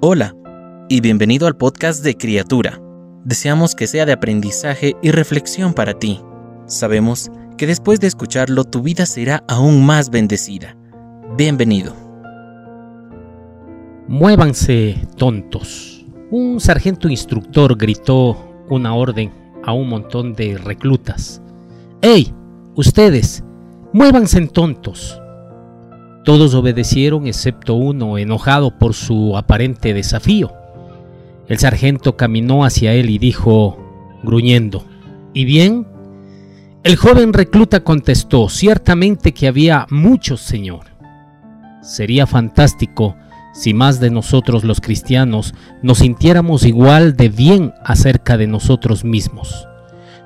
[0.00, 0.36] Hola
[0.88, 2.80] y bienvenido al podcast de Criatura.
[3.24, 6.20] Deseamos que sea de aprendizaje y reflexión para ti.
[6.66, 10.76] Sabemos que después de escucharlo tu vida será aún más bendecida.
[11.36, 11.96] Bienvenido.
[14.06, 16.06] Muévanse, tontos.
[16.30, 18.36] Un sargento instructor gritó
[18.70, 19.32] una orden
[19.64, 21.42] a un montón de reclutas.
[22.02, 22.32] ¡Ey!
[22.76, 23.42] Ustedes,
[23.92, 25.20] muévanse, tontos.
[26.28, 30.52] Todos obedecieron excepto uno, enojado por su aparente desafío.
[31.48, 33.78] El sargento caminó hacia él y dijo,
[34.22, 34.84] gruñendo,
[35.32, 35.86] ¿Y bien?
[36.82, 40.84] El joven recluta contestó, ciertamente que había muchos, señor.
[41.80, 43.16] Sería fantástico
[43.54, 49.66] si más de nosotros los cristianos nos sintiéramos igual de bien acerca de nosotros mismos.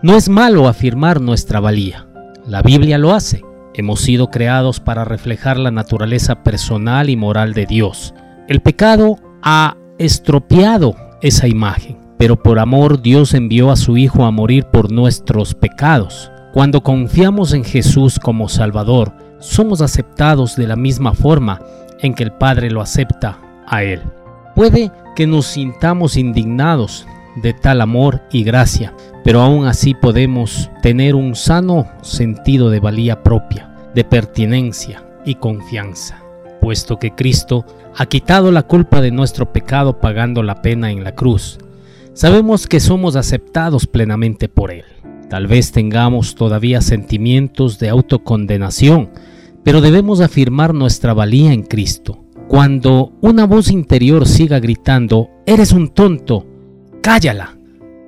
[0.00, 2.08] No es malo afirmar nuestra valía.
[2.46, 3.42] La Biblia lo hace.
[3.74, 8.14] Hemos sido creados para reflejar la naturaleza personal y moral de Dios.
[8.48, 14.30] El pecado ha estropeado esa imagen, pero por amor Dios envió a su Hijo a
[14.30, 16.30] morir por nuestros pecados.
[16.52, 21.60] Cuando confiamos en Jesús como Salvador, somos aceptados de la misma forma
[22.00, 24.02] en que el Padre lo acepta a Él.
[24.56, 31.14] Puede que nos sintamos indignados de tal amor y gracia, pero aún así podemos tener
[31.14, 36.22] un sano sentido de valía propia, de pertinencia y confianza,
[36.60, 37.64] puesto que Cristo
[37.96, 41.58] ha quitado la culpa de nuestro pecado pagando la pena en la cruz.
[42.12, 44.84] Sabemos que somos aceptados plenamente por Él.
[45.28, 49.10] Tal vez tengamos todavía sentimientos de autocondenación,
[49.62, 52.24] pero debemos afirmar nuestra valía en Cristo.
[52.48, 56.46] Cuando una voz interior siga gritando, eres un tonto,
[57.00, 57.58] cállala,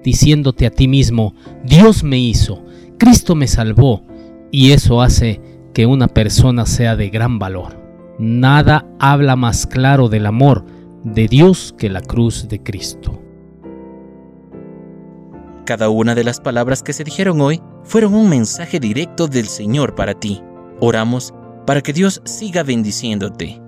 [0.02, 2.64] diciéndote a ti mismo, Dios me hizo,
[2.98, 4.04] Cristo me salvó,
[4.50, 5.40] y eso hace
[5.72, 7.80] que una persona sea de gran valor.
[8.18, 10.64] Nada habla más claro del amor
[11.04, 13.18] de Dios que la cruz de Cristo.
[15.64, 19.94] Cada una de las palabras que se dijeron hoy fueron un mensaje directo del Señor
[19.94, 20.42] para ti.
[20.80, 21.32] Oramos
[21.66, 23.60] para que Dios siga bendiciéndote.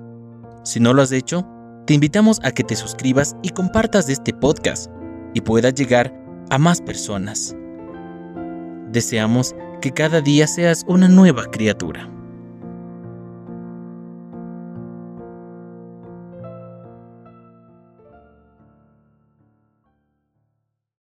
[0.65, 1.47] Si no lo has hecho,
[1.87, 4.91] te invitamos a que te suscribas y compartas este podcast
[5.35, 6.15] y pueda llegar
[6.51, 7.55] a más personas.
[8.91, 12.09] Deseamos que cada día seas una nueva criatura.